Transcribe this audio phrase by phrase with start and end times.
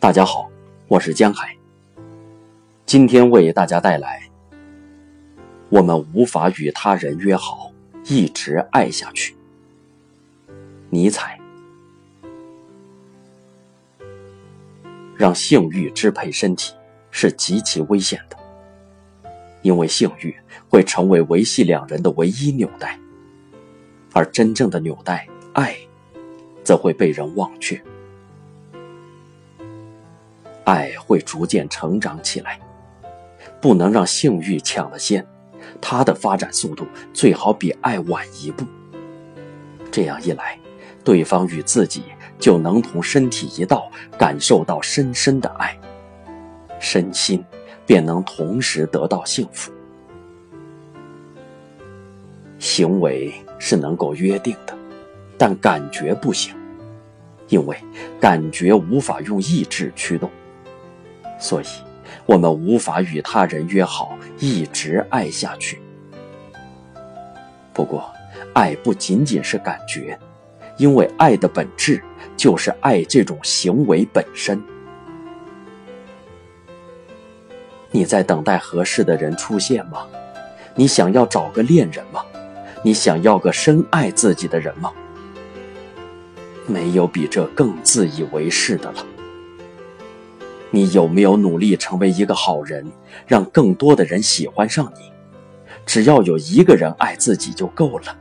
[0.00, 0.48] 大家好，
[0.86, 1.56] 我是江海。
[2.86, 4.22] 今天为大家带来：
[5.70, 7.72] 我们无法与他人约好
[8.04, 9.34] 一直爱下去。
[10.88, 11.36] 尼采。
[15.16, 16.72] 让性欲支配身体
[17.10, 18.36] 是极其危险的，
[19.62, 20.32] 因为性欲
[20.68, 22.96] 会成为维系两人的唯一纽带，
[24.12, 25.76] 而真正的纽带——爱，
[26.62, 27.82] 则会被人忘却。
[30.68, 32.60] 爱会逐渐成长起来，
[33.58, 35.26] 不能让性欲抢了先，
[35.80, 38.66] 它的发展速度最好比爱晚一步。
[39.90, 40.58] 这样一来，
[41.02, 42.02] 对方与自己
[42.38, 45.74] 就能同身体一道感受到深深的爱，
[46.78, 47.42] 身心
[47.86, 49.72] 便能同时得到幸福。
[52.58, 54.76] 行为是能够约定的，
[55.38, 56.54] 但感觉不行，
[57.48, 57.74] 因为
[58.20, 60.30] 感觉无法用意志驱动。
[61.38, 61.66] 所以，
[62.26, 65.80] 我们无法与他人约好一直爱下去。
[67.72, 68.10] 不过，
[68.54, 70.18] 爱不仅仅是感觉，
[70.76, 72.02] 因为爱的本质
[72.36, 74.60] 就是爱这种行为本身。
[77.90, 80.06] 你在等待合适的人出现吗？
[80.74, 82.24] 你想要找个恋人吗？
[82.82, 84.92] 你想要个深爱自己的人吗？
[86.66, 89.06] 没有比这更自以为是的了。
[90.70, 92.86] 你有没有努力成为一个好人，
[93.26, 95.10] 让更多的人喜欢上你？
[95.86, 98.16] 只要有一个人爱自己就够了。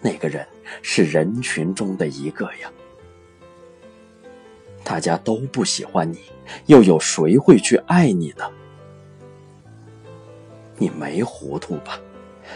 [0.00, 0.46] 那个人
[0.82, 2.70] 是人群中的一个呀。
[4.82, 6.18] 大家都不喜欢你，
[6.66, 8.44] 又有谁会去爱你呢？
[10.78, 12.00] 你没糊涂吧？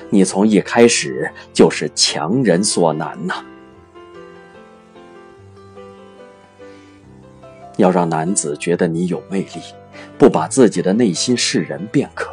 [0.08, 3.44] 你从一开始就是强人所难呐。
[7.80, 9.60] 要让男子觉得你有魅力，
[10.16, 12.30] 不把自己的内心示人便可。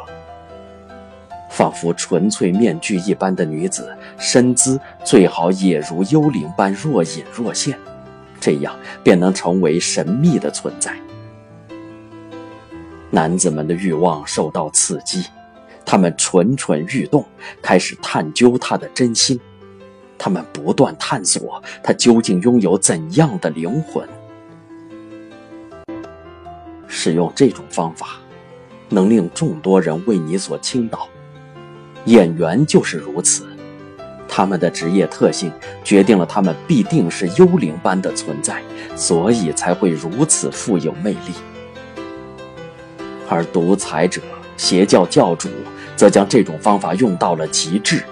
[1.50, 7.76] 仿佛纯粹面具一般的女子，身姿最好也如幽灵般若隐若现，
[8.38, 8.72] 这样
[9.02, 10.96] 便能成为神秘的存在。
[13.10, 15.24] 男子们的欲望受到刺激，
[15.84, 17.24] 他们蠢蠢欲动，
[17.60, 19.40] 开始探究她的真心，
[20.16, 24.06] 他们不断探索她究竟拥有怎样的灵魂。
[26.88, 28.16] 使用这种方法，
[28.88, 31.08] 能令众多人为你所倾倒。
[32.06, 33.46] 演员就是如此，
[34.26, 35.52] 他们的职业特性
[35.84, 38.62] 决定了他们必定是幽灵般的存在，
[38.96, 41.34] 所以才会如此富有魅力。
[43.28, 44.22] 而独裁者、
[44.56, 45.50] 邪教教主
[45.94, 48.02] 则将这种方法用到了极致，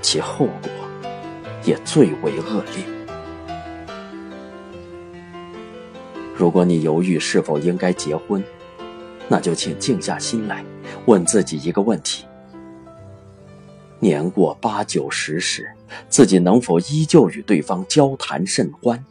[0.00, 0.70] 其后果
[1.62, 2.99] 也最为恶劣。
[6.40, 8.42] 如果你犹豫是否应该结婚，
[9.28, 10.64] 那就请静下心来，
[11.04, 12.24] 问自己一个问题：
[13.98, 15.70] 年过八九十时，
[16.08, 19.04] 自己能否依旧与对方交谈甚欢？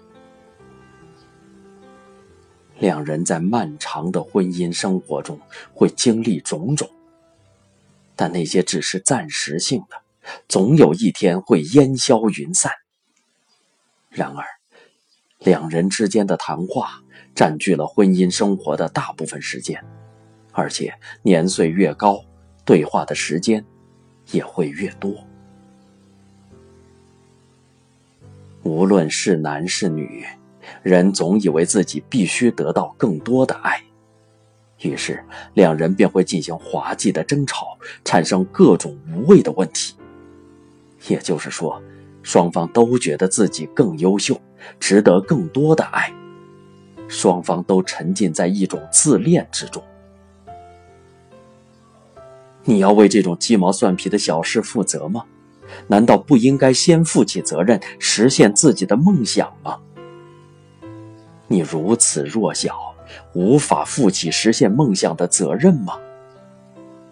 [2.79, 5.39] 两人在漫长的婚姻生活中
[5.72, 6.89] 会经历种种，
[8.16, 10.01] 但那些只是暂时性的，
[10.47, 12.72] 总有一天会烟消云散。
[14.09, 14.44] 然而，
[15.38, 17.03] 两人之间的谈话。
[17.34, 19.84] 占据了婚姻生活的大部分时间，
[20.51, 22.23] 而且年岁越高，
[22.66, 23.63] 对话的时间
[24.31, 25.13] 也会越多。
[28.63, 30.25] 无论是男是女，
[30.84, 33.81] 人总以为自己必须得到更多的爱，
[34.81, 35.23] 于是
[35.53, 39.95] 两人便会进行滑稽的争吵，产生各种无谓的问题。
[41.07, 41.81] 也就是说，
[42.22, 44.39] 双方都觉得自己更优秀，
[44.78, 46.13] 值得更多的爱。
[47.09, 49.83] 双方都沉浸在一种自恋之中。
[52.63, 55.25] 你要为这种鸡毛蒜皮的小事负责吗？
[55.88, 59.79] 难道不应该先负起责任，实现自己的梦想吗？
[61.47, 62.95] 你如此弱小，
[63.33, 65.97] 无法负起实现梦想的责任吗？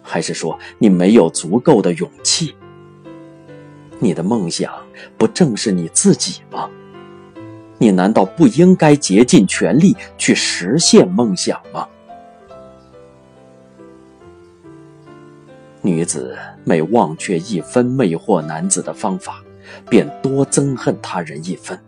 [0.02, 2.54] 还是说你没有足够的勇气？
[3.98, 4.72] 你的梦想
[5.16, 6.70] 不正是你自己吗？
[7.78, 11.88] 你难道不应该竭尽全力去实现梦想吗？
[15.80, 19.42] 女子每忘却一分魅惑男子的方法，
[19.88, 21.78] 便多憎恨他人一分。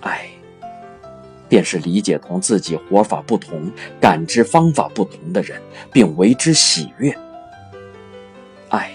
[0.00, 0.26] 爱，
[1.46, 3.70] 便是理解同自己活法不同、
[4.00, 5.60] 感知方法不同的人，
[5.92, 7.16] 并为之喜悦。
[8.70, 8.90] 爱，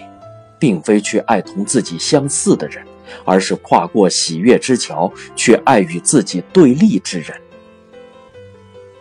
[0.58, 2.84] 并非去爱同自己相似的人。
[3.26, 7.36] 而是跨过喜悦之桥去爱与自己对立之人。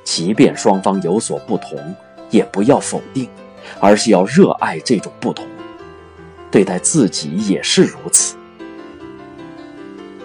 [0.05, 1.79] 即便双方有所不同，
[2.31, 3.29] 也不要否定，
[3.79, 5.47] 而是要热爱这种不同。
[6.51, 8.35] 对待自己也是如此。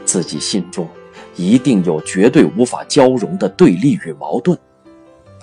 [0.06, 0.88] 自己心中
[1.36, 4.58] 一定有绝对无法交融的对立与矛盾，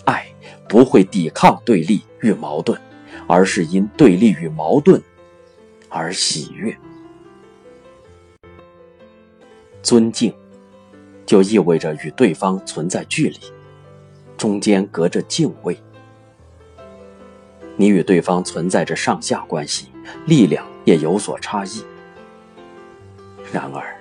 [0.04, 0.26] 爱
[0.68, 2.80] 不会抵抗对立与矛盾，
[3.26, 5.02] 而是因对立与矛盾
[5.88, 6.74] 而喜悦。
[9.82, 10.32] 尊敬，
[11.24, 13.38] 就意味着与对方存在距离，
[14.36, 15.76] 中间隔着敬畏。
[17.76, 19.88] 你与对方存在着上下关系，
[20.26, 21.82] 力量也有所差异。
[23.52, 23.96] 然而，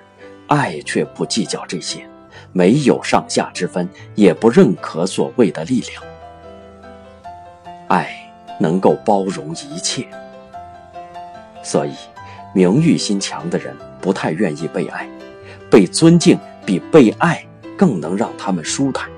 [0.48, 2.06] 爱却不计较这些，
[2.52, 6.02] 没有上下之分，也不认可所谓的力量。
[7.88, 8.14] 爱
[8.60, 10.06] 能够包容一切，
[11.62, 11.94] 所以，
[12.54, 15.08] 名誉心强的人不太愿意被爱。
[15.70, 17.46] 被尊敬比被爱
[17.78, 19.08] 更能让他们舒坦，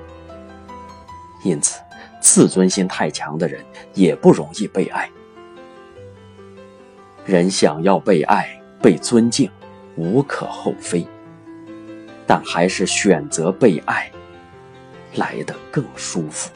[1.43, 1.81] 因此，
[2.21, 5.09] 自尊心太强的人也不容易被爱。
[7.25, 9.49] 人想要被爱、被尊敬，
[9.95, 11.07] 无可厚非，
[12.27, 14.11] 但还是选择被爱
[15.15, 16.51] 来得更舒服。